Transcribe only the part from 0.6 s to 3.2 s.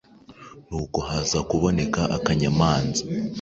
Nuko haza kuboneka akanyamanza